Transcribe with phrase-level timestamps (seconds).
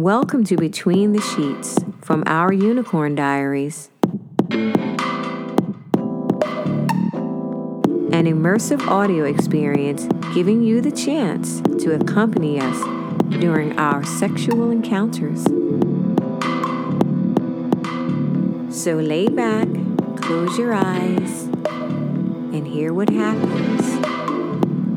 [0.00, 3.90] Welcome to Between the Sheets from our Unicorn Diaries.
[4.50, 4.94] An
[8.24, 12.82] immersive audio experience giving you the chance to accompany us
[13.42, 15.44] during our sexual encounters.
[18.74, 19.68] So lay back,
[20.16, 21.42] close your eyes,
[22.54, 23.98] and hear what happens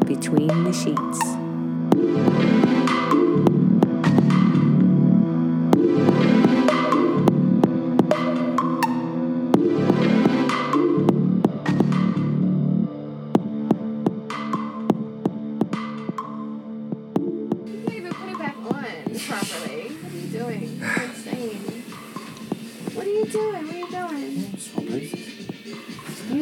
[0.06, 1.33] between the sheets.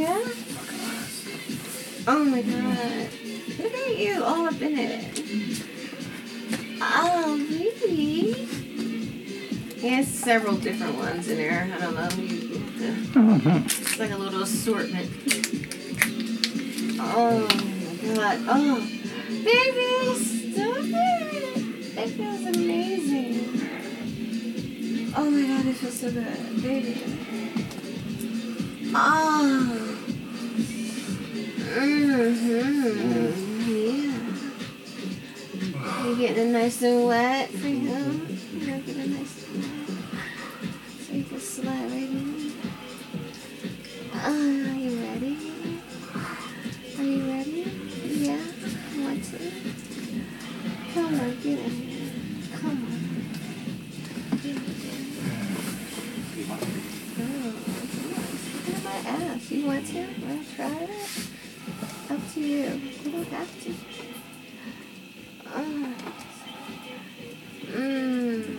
[0.01, 0.19] Yeah?
[2.07, 3.09] Oh my god.
[3.59, 5.63] Look at you all up in it.
[6.81, 8.33] Ah, oh, baby.
[9.79, 11.71] He has several different ones in there.
[11.71, 12.09] I don't know.
[12.09, 15.11] To- It's like a little assortment.
[16.99, 18.39] Oh my god.
[18.49, 18.79] Oh.
[19.29, 21.57] Baby, stop it.
[21.97, 23.35] It feels amazing.
[25.15, 26.61] Oh my god, it feels so good.
[26.63, 27.03] Baby.
[28.93, 30.00] Oh.
[31.71, 33.31] Mm-hmm.
[33.71, 34.11] Yeah.
[36.03, 38.27] You getting it nice and wet for him?
[38.53, 39.87] You gotta get it nice and wet.
[40.99, 42.51] So you can slide right in.
[44.13, 45.37] Uh, are you ready?
[46.99, 47.63] Are you ready?
[48.03, 48.43] Yeah?
[48.97, 49.37] Want to?
[50.93, 52.11] Come on, get in here.
[52.57, 52.99] Come on.
[54.43, 54.99] Get in here.
[57.17, 57.55] Oh,
[58.67, 59.49] at my ass.
[59.51, 59.99] You want to?
[60.01, 61.40] Want to try it?
[62.11, 62.81] Up to you.
[63.05, 63.69] You don't have to.
[67.71, 68.51] Mmm.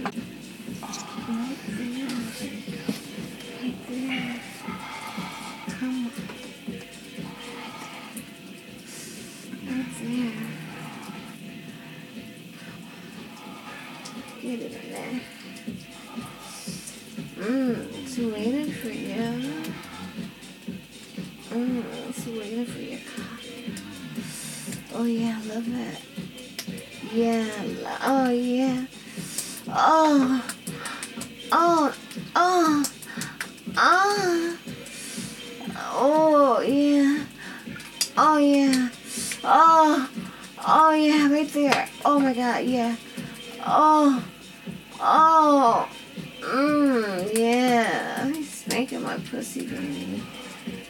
[49.65, 50.23] Baby.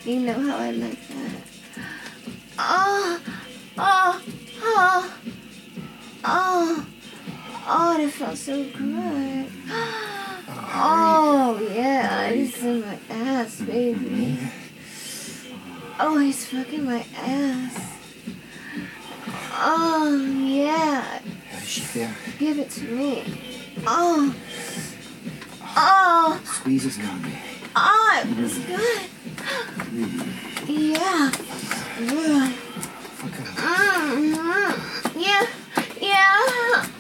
[0.05, 1.43] You know how I like that.
[2.59, 3.21] Oh,
[3.79, 4.23] oh,
[4.63, 5.15] oh,
[6.25, 6.87] oh,
[7.67, 9.47] oh, that felt so good.
[10.75, 14.39] Oh, yeah, he's in my ass, baby.
[16.01, 17.99] Oh, he's fucking my ass.
[19.55, 21.21] Oh, yeah.
[21.51, 22.11] How does she feel?
[22.39, 23.23] Give it to me.
[23.87, 24.35] Oh.
[25.77, 26.41] Oh.
[26.45, 27.21] Squeeze his cock.
[27.75, 29.09] Oh, it was good.
[30.69, 31.31] Yeah.
[31.97, 32.49] Him.
[34.35, 35.19] Mm-hmm.
[35.19, 35.47] Yeah.
[36.01, 36.27] Yeah.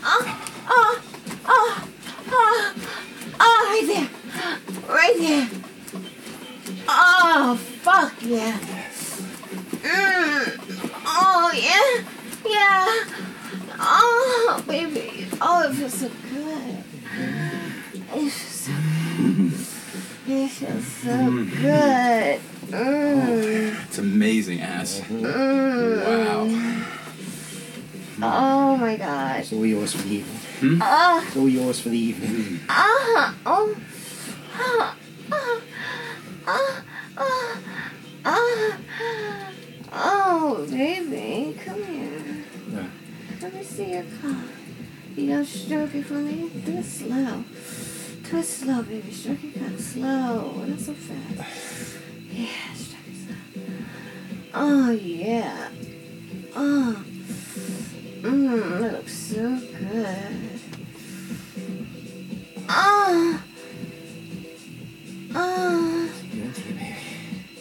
[0.05, 0.25] Oh.
[0.69, 1.03] Oh.
[1.47, 1.89] Oh.
[2.31, 2.75] Oh.
[3.41, 4.09] Oh, right there.
[4.89, 5.49] Right there.
[6.89, 8.59] Oh, fuck yeah.
[9.83, 10.59] Mm.
[11.07, 12.03] Oh, yeah.
[12.49, 12.87] Yeah.
[13.79, 15.27] Oh, baby.
[15.41, 16.85] Oh, it feels so good.
[20.27, 22.41] It feels so It feels so good.
[22.71, 23.85] Mm.
[23.87, 25.01] It's amazing ass.
[25.01, 26.07] Mm.
[26.07, 26.49] Wow.
[28.25, 29.41] Oh my gosh.
[29.41, 30.79] It's all yours for the evening.
[30.81, 31.25] Ah.
[31.27, 32.61] It's all yours for the evening.
[32.69, 33.35] Ah.
[33.45, 33.77] Oh.
[34.55, 34.97] Ah.
[35.33, 35.61] Ah.
[36.47, 36.83] Ah.
[37.17, 37.63] Ah.
[38.25, 38.79] Ah.
[39.95, 42.45] Oh, baby, come here.
[42.71, 42.87] Yeah.
[43.43, 44.37] Let me see your cock.
[45.17, 46.49] You gonna stroke it for me?
[46.65, 47.45] Do it slow.
[48.33, 49.13] Do slow, baby.
[49.13, 50.65] Stroke your cock slow.
[50.67, 51.99] Not so fast.
[52.31, 53.63] Yeah, stroke it slow.
[54.55, 55.69] Oh, yeah.
[56.57, 57.05] Oh.
[58.23, 60.61] Mmm, that looks so good.
[62.71, 63.43] Oh.
[65.35, 66.11] Oh.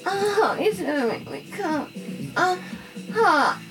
[0.06, 1.92] Oh, he's gonna make me come.
[2.38, 2.58] Oh,
[3.14, 3.62] oh,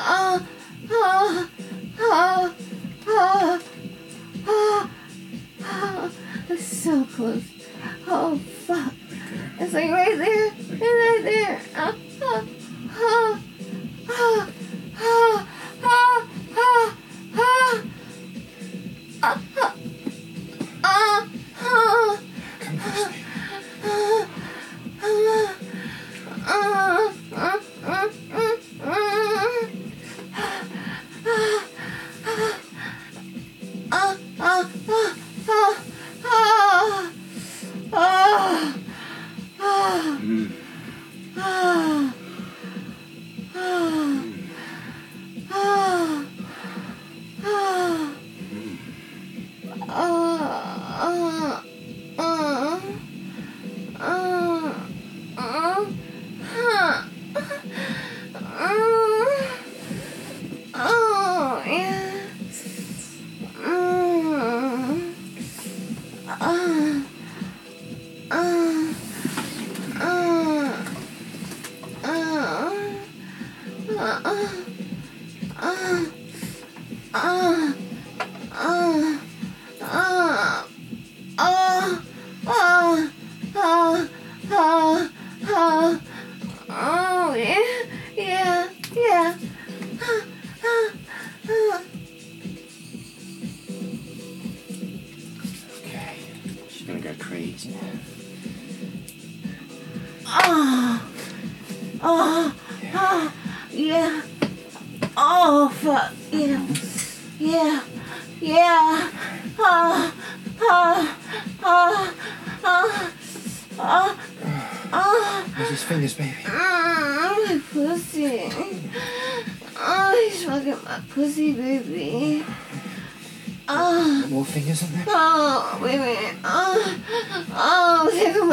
[0.00, 0.46] oh,
[0.90, 1.48] oh,
[2.00, 2.54] oh, oh,
[3.06, 3.60] oh,
[4.48, 4.90] oh.
[5.62, 6.10] oh.
[6.58, 7.42] So close.
[8.06, 8.92] Oh, fuck.
[9.58, 10.46] It's like right there.
[10.46, 11.60] It's right there.
[11.76, 12.48] Oh, oh,
[12.90, 13.40] oh,
[14.08, 14.48] oh,
[15.00, 15.43] oh,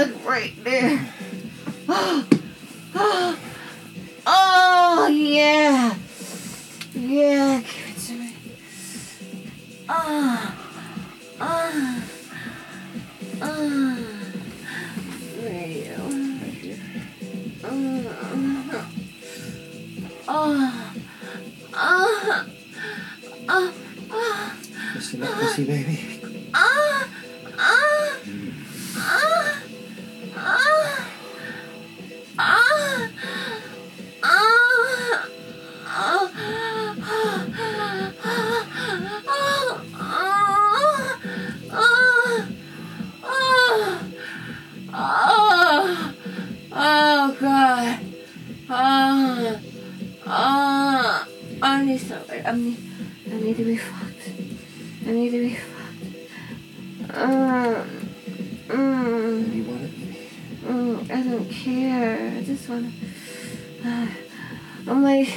[0.06, 1.13] look right there.
[1.88, 2.27] Oh,
[2.95, 3.39] oh,
[4.25, 5.95] oh, yeah.
[6.95, 8.36] Yeah, give it to me.
[9.88, 10.56] Ah,
[11.39, 12.03] ah,
[13.42, 13.98] ah.
[15.38, 15.95] Where are you?
[16.42, 16.80] Right here.
[17.63, 18.03] Oh,
[20.27, 20.83] oh,
[21.74, 22.45] oh,
[23.50, 23.74] oh,
[24.09, 24.53] oh,
[24.95, 26.10] Listen that pussy, baby.
[57.13, 58.09] Um,
[58.67, 59.65] mm,
[60.63, 62.37] mm, I don't care.
[62.37, 62.93] I just want
[63.83, 64.07] to.
[64.87, 65.27] I'm like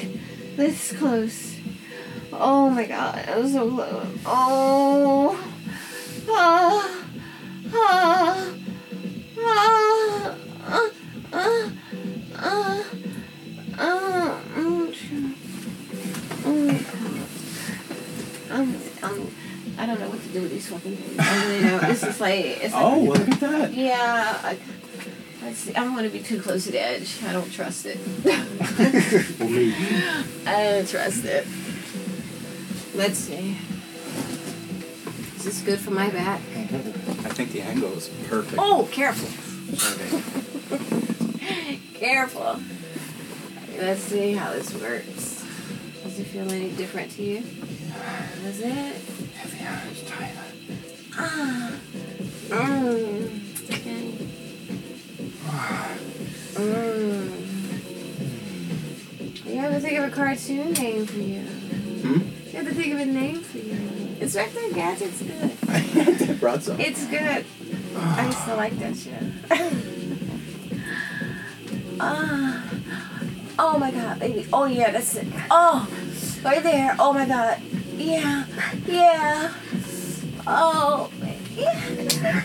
[0.55, 1.57] this close.
[2.33, 4.19] Oh my god, I was so close.
[4.25, 5.37] Oh.
[6.29, 7.05] Ah.
[7.73, 8.54] Ah.
[20.35, 21.19] Do with these fucking things.
[21.19, 21.83] I really don't.
[21.87, 23.73] This is like, it's like, Oh, look at that.
[23.73, 24.39] yeah.
[24.43, 24.59] I,
[25.43, 25.75] let's see.
[25.75, 27.23] I don't want to be too close to the edge.
[27.25, 27.99] I don't trust it.
[28.25, 29.75] Well, me.
[30.47, 31.47] I don't trust it.
[32.95, 33.57] Let's see.
[35.37, 36.41] Is this good for my back?
[36.41, 38.57] I think the angle is perfect.
[38.59, 39.29] Oh, careful.
[39.93, 41.81] Okay.
[41.95, 42.61] Careful.
[43.79, 45.45] Let's see how this works.
[46.03, 47.43] Does it feel any different to you?
[48.45, 48.97] Does it?
[50.07, 50.31] Tyler.
[51.17, 51.73] Ah.
[52.49, 53.71] Mm.
[53.71, 54.13] Okay.
[56.55, 57.31] Mm.
[59.47, 61.41] You have to think of a cartoon name for you.
[61.41, 62.21] Hmm?
[62.47, 64.17] You have to think of a name for you.
[64.21, 65.51] Inspector Gadget's good.
[66.31, 66.79] I brought some.
[66.81, 67.45] It's good.
[67.97, 69.23] I used to like that shit.
[72.01, 72.69] Ah.
[73.57, 74.47] oh my god, baby.
[74.53, 75.29] Oh yeah, that's it.
[75.49, 75.89] Oh,
[76.45, 76.97] right there.
[76.99, 77.63] Oh my god.
[77.97, 78.45] Yeah.
[78.95, 79.53] Yeah.
[80.47, 81.11] Oh.
[81.57, 82.45] Yeah.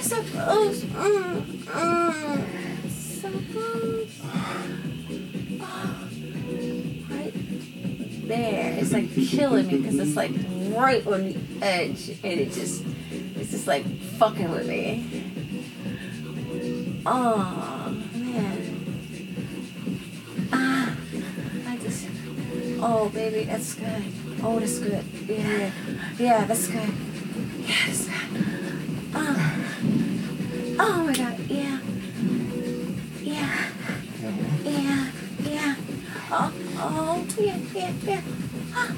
[0.00, 0.82] So close.
[0.82, 2.90] Mm, mm.
[2.90, 4.20] So close.
[5.60, 6.08] Oh.
[7.08, 7.32] Right
[8.26, 8.78] there.
[8.80, 10.32] It's like killing me because it's like
[10.76, 12.84] right on the edge and it just
[13.36, 13.86] it's just like
[14.18, 15.06] fucking with me.
[17.06, 18.58] Oh man.
[20.52, 20.96] Ah
[21.68, 22.08] I just
[22.80, 24.23] Oh baby, that's good.
[24.46, 25.02] Oh that's good.
[25.26, 25.70] Yeah, yeah.
[26.18, 26.90] Yeah, that's good.
[27.60, 27.94] Yeah.
[29.14, 30.76] Oh.
[30.78, 31.80] Oh my god, yeah.
[33.22, 33.70] Yeah.
[34.62, 35.10] Yeah,
[35.44, 35.74] yeah.
[36.30, 38.20] Oh, oh, yeah, yeah, yeah.
[38.74, 38.94] Ah,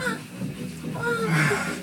[0.00, 0.18] ah,
[0.96, 1.82] oh.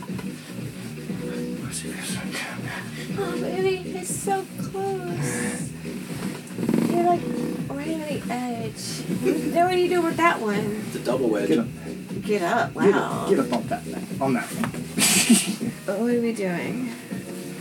[3.20, 5.70] Oh, baby, it's so close.
[6.90, 7.22] You're like
[7.70, 8.84] right wedge.
[9.22, 10.84] Then what do you do with that one?
[10.96, 11.60] A double wedge.
[12.26, 12.74] Get up.
[12.74, 12.84] Get.
[12.84, 13.22] Get Wow.
[13.24, 13.30] up.
[13.30, 14.22] Get up on that thing.
[14.22, 15.72] On that thing.
[15.86, 16.90] What are we doing?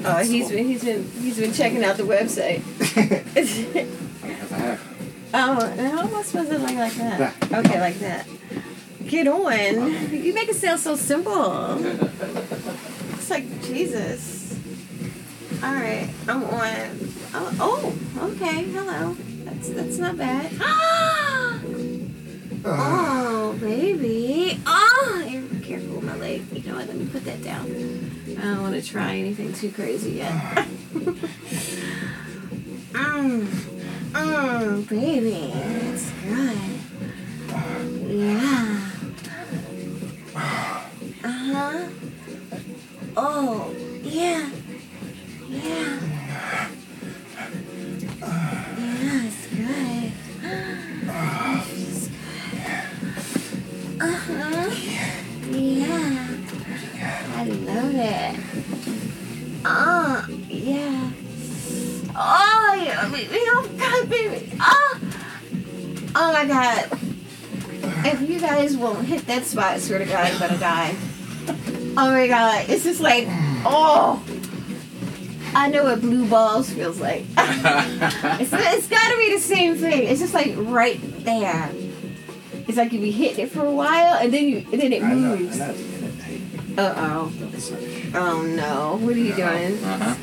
[0.04, 2.62] Oh, he's been he's been he's been checking out the website.
[2.78, 4.80] Because I have.
[5.34, 7.34] oh, how am I supposed to like like that?
[7.52, 8.26] Okay, like that.
[9.06, 10.12] Get on.
[10.12, 11.78] You make it sound so simple.
[13.14, 14.58] It's like Jesus.
[15.62, 16.98] All right, I'm on.
[17.34, 18.64] Oh, oh okay.
[18.64, 19.16] Hello.
[19.44, 20.50] That's that's not bad.
[20.60, 21.41] Ah!
[22.64, 24.58] Oh, baby.
[24.66, 25.24] Oh,
[25.62, 26.42] careful with my leg.
[26.52, 26.86] You know what?
[26.86, 27.66] Let me put that down.
[28.38, 30.32] I don't want to try anything too crazy yet.
[32.92, 33.46] mm.
[34.12, 35.50] Mm, baby.
[35.54, 36.58] That's good.
[38.10, 38.61] Yeah.
[68.82, 70.94] Won't hit that spot, I swear to God, I'm gonna die.
[71.96, 72.68] Oh, my God.
[72.68, 73.26] It's just like,
[73.64, 74.22] oh.
[75.54, 77.24] I know what blue balls feels like.
[77.36, 80.04] it's, it's gotta be the same thing.
[80.08, 81.70] It's just like right there.
[82.66, 85.02] It's like if you hit it for a while and then you and then it
[85.02, 85.34] I know.
[85.34, 85.58] I moves.
[85.58, 85.72] know.
[85.74, 86.14] to get it.
[86.14, 86.40] Hey,
[86.78, 87.30] Uh oh.
[88.14, 88.96] Oh no.
[89.04, 89.76] What are you doing?
[89.84, 90.14] Uh huh.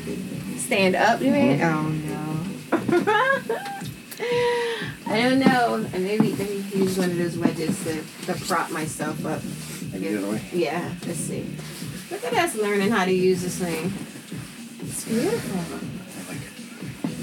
[0.56, 1.62] Stand up, you mean?
[1.62, 2.44] Oh no.
[5.10, 5.74] I don't know.
[5.92, 9.42] And maybe maybe use one of those wedges to, to prop myself up.
[9.92, 10.40] Maybe the other way.
[10.52, 11.44] Yeah, let's see.
[12.12, 13.92] Look at us learning how to use this thing.
[14.80, 15.80] It's beautiful.
[16.16, 16.52] I like it.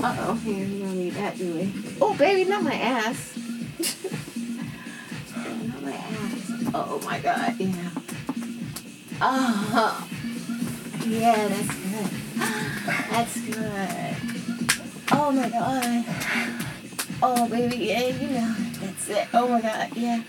[0.03, 1.71] Uh oh, here we don't need that, do we?
[2.01, 3.37] Oh baby, not my ass.
[5.37, 6.51] not my ass.
[6.73, 7.89] Oh my god, yeah.
[9.21, 10.09] Oh
[11.07, 12.09] yeah, that's good.
[13.09, 14.15] That's good.
[15.11, 16.05] Oh my god.
[17.21, 18.55] Oh baby, yeah, you know.
[18.79, 19.27] That's it.
[19.33, 20.21] Oh my god, yeah.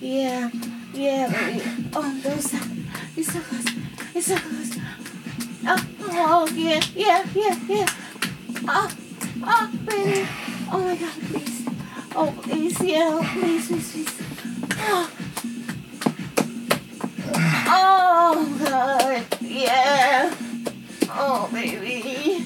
[0.00, 0.50] Yeah.
[0.94, 1.62] Yeah, baby.
[1.94, 2.52] Oh, those
[3.16, 3.64] you're so close.
[4.14, 4.78] You're so close.
[5.66, 7.86] Oh, oh yeah, yeah, yeah, yeah.
[8.68, 8.90] Oh,
[9.42, 10.28] oh, baby.
[10.72, 11.66] Oh my God, please.
[12.14, 14.22] Oh, please, yeah, please, please, please.
[14.78, 15.10] Oh,
[17.66, 20.34] oh God, yeah.
[21.10, 22.44] Oh, baby.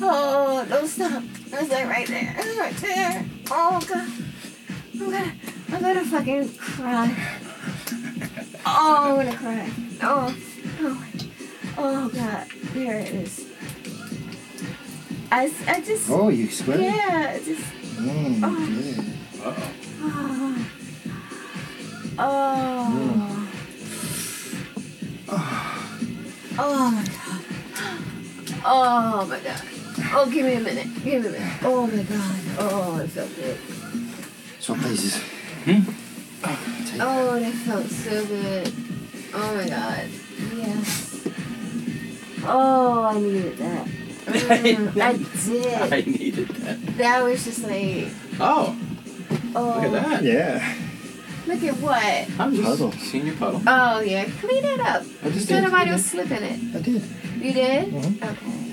[0.00, 1.22] Oh, don't stop.
[1.60, 2.34] It's like right there.
[2.38, 3.24] It's right there.
[3.50, 4.08] Oh God.
[4.94, 5.32] I'm gonna,
[5.72, 7.16] I'm gonna fucking cry.
[8.66, 9.70] Oh, I'm gonna cry.
[10.02, 10.36] Oh,
[10.80, 11.04] oh,
[11.78, 12.46] oh God.
[12.74, 13.46] There it is.
[15.30, 16.84] I, I just, Oh, you sweaty?
[16.84, 17.62] yeah, just,
[17.98, 18.58] Mm, Oh.
[18.68, 19.02] yeah.
[19.44, 19.54] Uh
[20.00, 20.56] oh.
[22.18, 22.98] oh,
[25.28, 27.42] oh, oh my God.
[28.64, 29.62] Oh my God.
[30.10, 30.86] Oh, give me a minute.
[31.04, 31.42] Give me a minute.
[31.62, 32.40] Oh my God.
[32.58, 33.58] Oh, it felt good.
[34.60, 35.16] Swap places.
[35.64, 35.80] Hmm?
[36.86, 38.72] Take Oh, that felt so good.
[39.34, 40.08] Oh my God.
[40.56, 41.26] Yes.
[42.44, 43.86] Oh, I needed that.
[44.28, 45.12] Mm, I
[45.48, 45.92] did.
[45.92, 46.96] I needed that.
[46.98, 48.76] That was just like, Oh,
[49.54, 49.64] oh.
[49.80, 50.22] look at that.
[50.22, 50.74] Yeah.
[51.46, 52.28] Look at what?
[52.38, 52.92] I'm just Puddle.
[52.92, 53.62] seeing your puddle.
[53.66, 54.24] Oh, yeah.
[54.40, 55.02] Clean it up.
[55.24, 55.64] I just So did.
[55.64, 56.76] nobody was slipping it.
[56.76, 57.02] I did.
[57.40, 57.88] You did?
[57.88, 58.22] Mhm.
[58.22, 58.67] Okay.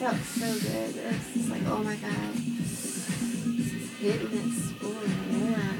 [0.00, 0.96] Felt so good.
[0.96, 2.34] It's just like, oh my god.
[4.00, 5.10] Hitting that spoon.
[5.42, 5.74] Yeah.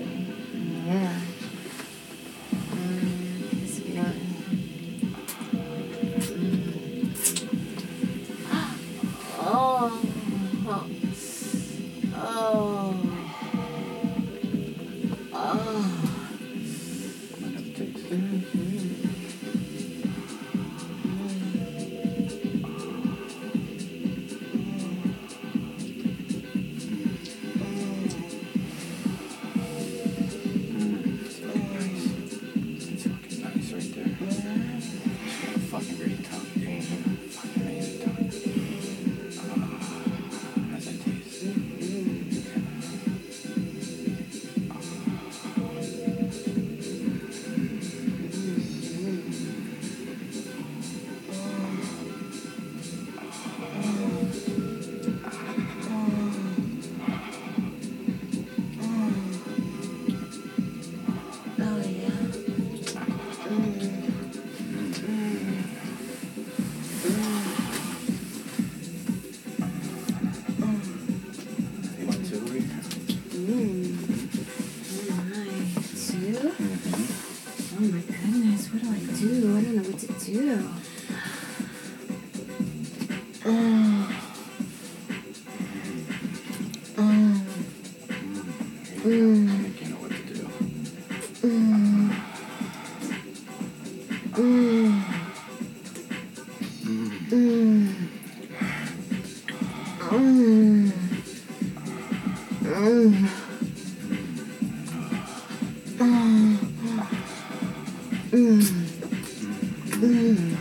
[110.02, 110.58] Mm.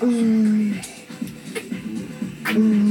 [0.00, 0.72] Mm.
[2.54, 2.89] Mm.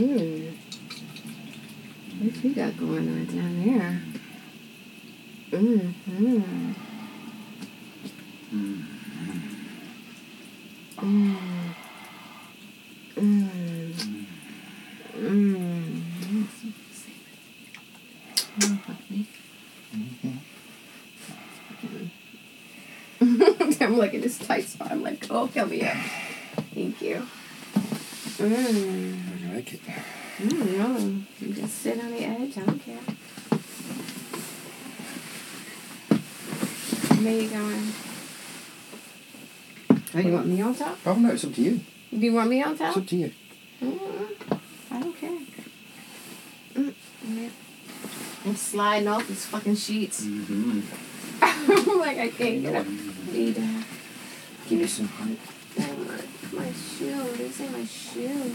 [0.00, 0.08] Mm.
[0.08, 0.52] Mm.
[2.22, 4.00] It's you got going on down there?
[5.50, 5.90] Mm-hmm.
[6.24, 6.74] Mm.
[8.48, 8.80] Hmm.
[10.96, 11.34] Mm.
[13.14, 13.20] Hmm.
[13.20, 13.92] Mm.
[15.12, 15.26] Hmm.
[15.26, 16.46] Mm.
[18.62, 19.26] Oh, fuck me.
[23.80, 24.92] I'm like in this tight spot.
[24.92, 25.96] I'm like, oh, fill me up.
[26.74, 27.26] Thank you.
[28.38, 29.19] Mm.
[29.70, 30.48] I like it.
[30.48, 32.58] Mm, no, you just sit on the edge.
[32.58, 32.96] I don't care.
[37.22, 37.92] Where you going?
[40.14, 40.98] Oh, you want me on top?
[41.06, 41.80] Oh no, it's up to you.
[42.10, 42.88] Do you want me on top?
[42.88, 43.32] It's up to you.
[43.82, 44.58] Mm,
[44.90, 45.38] I don't care.
[46.74, 46.94] Mm,
[47.28, 47.48] yeah.
[48.46, 50.24] I'm sliding off these fucking sheets.
[50.24, 50.80] Mm-hmm.
[51.42, 52.86] I'm like, I can't get up.
[53.32, 53.84] Need to
[54.68, 55.38] Give me some height.
[56.60, 57.24] Oh, my shoe.
[57.36, 58.52] This ain't my shoe.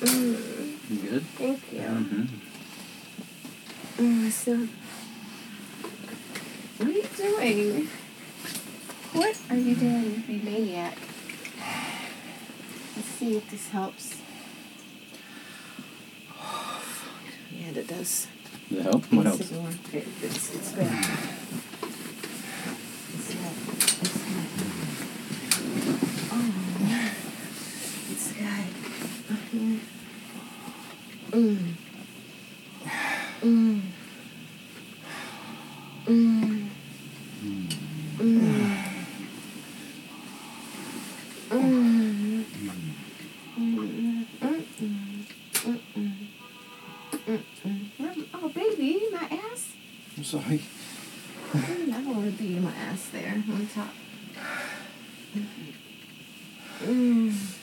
[0.00, 1.22] Mm, You good?
[1.38, 1.80] thank you.
[1.80, 2.24] Mm-hmm.
[4.26, 4.68] Mm, so,
[6.76, 7.88] what are you doing?
[9.14, 10.96] What are you doing, you maniac?
[12.94, 14.20] Let's see if this helps.
[17.50, 18.28] Yeah, that does.
[18.68, 19.04] Does it help?
[19.12, 19.48] What It's else?
[19.50, 19.78] the one.
[19.92, 21.37] It, it's, it's good.
[50.28, 50.60] Sorry.
[51.54, 53.94] I don't want to be in my ass there on top.
[56.80, 57.57] Mm.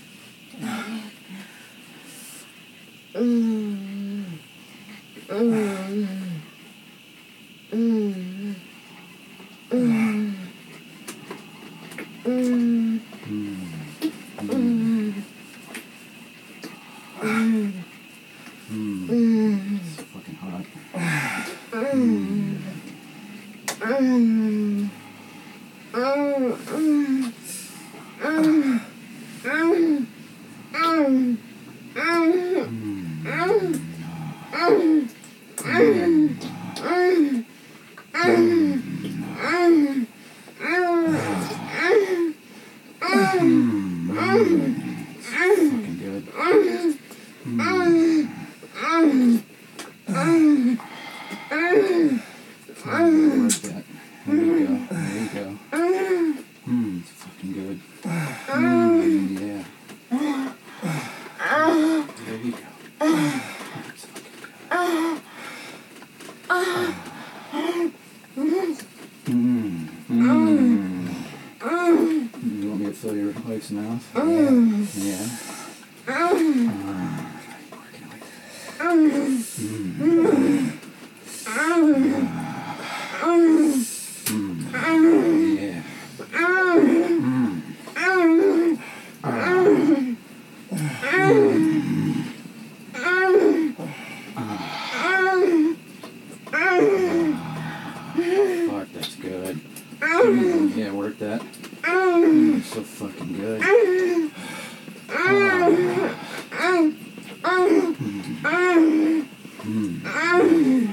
[110.35, 110.85] Mm-hmm.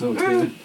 [0.00, 0.59] So good.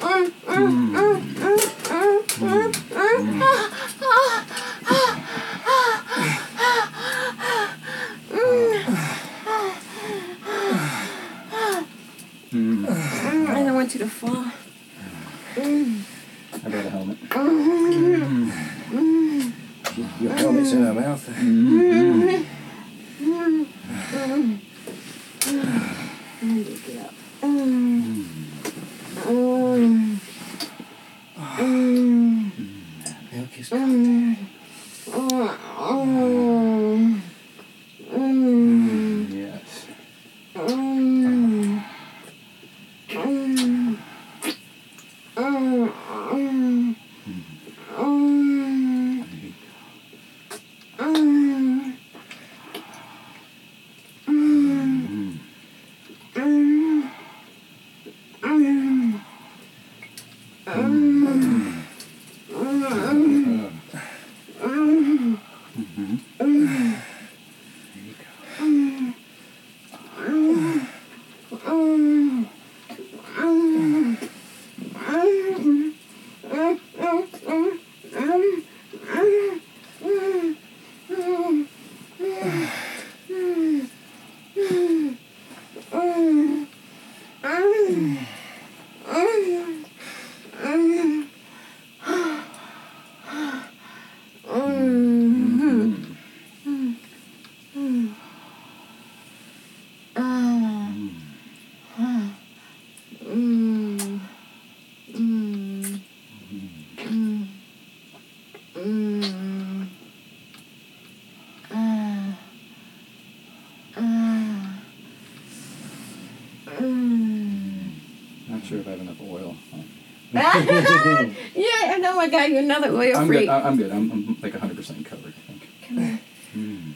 [118.66, 119.56] Sure if I have enough oil.
[120.34, 123.40] yeah, I know I got you another oil I'm free.
[123.42, 123.50] good.
[123.50, 123.92] I- I'm good.
[123.92, 125.34] I'm, I'm like 100% covered.
[125.38, 125.68] I think.
[125.88, 126.20] Come here.
[126.54, 126.92] Hmm.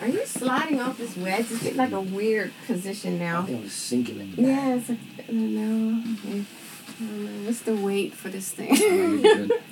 [0.00, 1.40] Are you sliding off this wedge?
[1.50, 3.42] It's getting like a weird position I now.
[3.42, 4.32] think I was sinking in.
[4.36, 6.00] Yeah, it's a, I don't know.
[6.02, 7.46] I don't know.
[7.46, 8.70] What's the weight for this thing?
[8.72, 9.52] I'm good.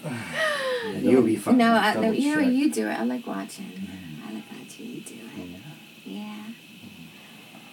[0.89, 1.59] Yeah, you'll be fine.
[1.59, 2.95] no, I, Double you know you do it.
[2.95, 3.67] I like watching.
[4.27, 5.61] I like watching you do it.
[6.07, 6.45] Yeah.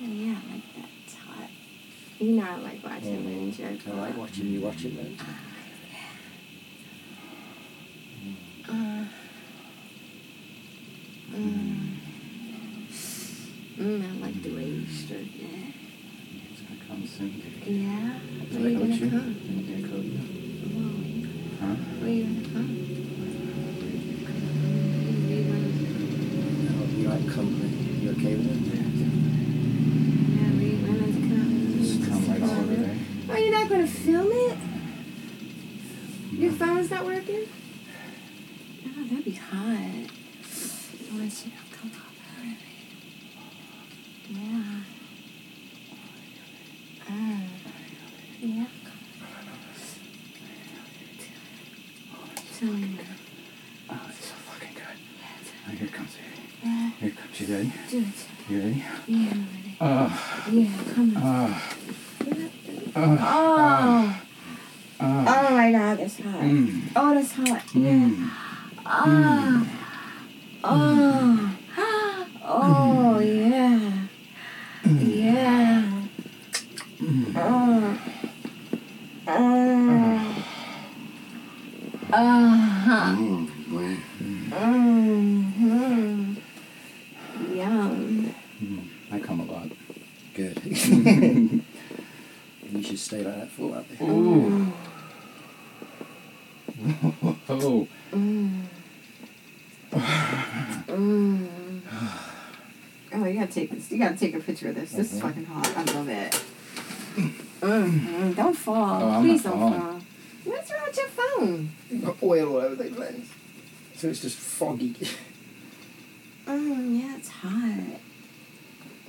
[0.02, 0.90] Yeah, I like that.
[1.06, 1.50] It's hot.
[2.20, 3.24] You know I like watching
[3.78, 5.18] jerk I like watching you watch it, man.
[8.68, 9.06] Uh,
[11.36, 11.92] mm.
[13.78, 15.74] Mm, I like the way you stroke that.
[16.52, 17.42] It's gonna come soon.
[17.66, 18.20] Yeah.
[18.58, 19.36] Where it you gonna come?
[19.36, 20.08] Is it gonna come?
[20.74, 21.76] Whoa, Huh?
[22.08, 22.70] You gonna come?
[25.20, 25.76] Where you gonna-
[26.72, 27.70] Oh, you like company.
[28.02, 28.80] You okay with it?
[30.36, 31.52] yeah, where you gonna come?
[31.82, 32.96] Just come right over there.
[33.30, 34.58] Oh, you're not gonna film it?
[36.40, 37.44] Your phone's not working?
[38.88, 39.58] Oh, that'd be hot.
[39.58, 42.56] I want you to come over.
[44.30, 44.82] Yeah.
[47.08, 47.40] Uh,
[48.42, 48.66] yeah.
[52.60, 53.04] Tell me now.
[53.92, 54.84] Oh, it's so fucking good.
[55.68, 56.16] Oh, here it comes.
[56.64, 56.92] Yeah,
[57.56, 57.72] Here it comes.
[57.72, 57.72] You ready?
[57.90, 58.06] do it.
[58.50, 58.84] You ready?
[59.08, 59.72] Yeah, I'm ready.
[59.80, 60.10] Uh,
[60.52, 61.24] Yeah, come on.
[61.24, 61.26] uh,
[62.98, 63.02] Oh.
[63.02, 63.04] uh,
[65.00, 65.26] uh.
[65.28, 66.42] Oh my god, that's hot.
[66.42, 66.82] Mm.
[66.96, 67.62] Oh, that's hot.
[67.74, 67.92] Yeah.
[67.92, 68.30] Mm.
[68.86, 69.66] Ah.
[70.64, 71.52] Oh.
[72.48, 73.92] Oh, yeah.
[74.86, 75.92] Yeah.
[77.36, 77.98] Oh.
[79.28, 80.44] Oh.
[82.14, 83.16] Ah.
[83.18, 83.98] Mm, boy.
[84.54, 86.34] Mm-hmm.
[87.56, 88.34] Yum.
[88.64, 88.84] Mm.
[89.12, 89.68] I come a lot.
[90.34, 90.62] Good.
[90.66, 91.62] you
[92.84, 93.86] should stay like that for a while.
[94.02, 94.74] Ooh.
[97.66, 97.88] Oh.
[98.12, 98.62] Mm.
[100.88, 101.82] Mm.
[103.14, 103.92] Oh, you gotta take this.
[103.92, 104.92] You gotta take a picture of this.
[104.92, 105.68] This is fucking hot.
[105.76, 106.42] I love it.
[107.62, 108.36] Mm.
[108.36, 109.02] Don't fall.
[109.04, 109.80] Oh, Please don't falling.
[109.82, 110.02] fall.
[110.44, 111.70] What's wrong with your phone?
[112.02, 113.30] Got oil all over the lens.
[113.96, 114.96] So it's just foggy.
[116.46, 118.00] Mm, yeah, it's hot.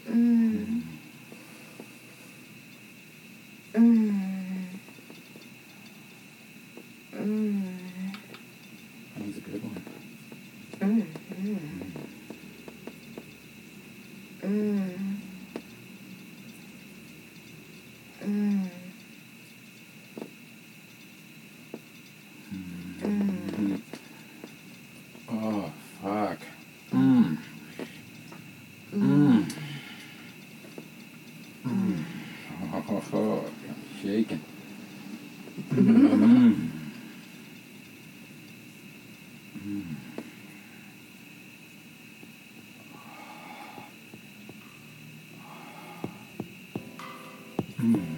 [0.09, 0.83] Mm.
[3.75, 4.65] Mm.
[7.15, 7.63] Mm.
[9.19, 9.83] That was a good one.
[10.81, 11.07] Mm.
[11.43, 11.93] Mm.
[14.43, 14.99] Mm.
[18.25, 18.71] Mm.
[23.03, 23.81] Mm.
[25.29, 26.39] Oh, fuck.
[26.93, 27.39] Mm.
[28.95, 29.53] Mm.
[31.67, 32.05] Mm.
[32.73, 33.45] Oh, oh, oh.
[33.69, 34.41] I'm shaking.
[35.71, 36.71] Mm.
[39.59, 39.97] Mm.
[47.87, 48.16] Mm.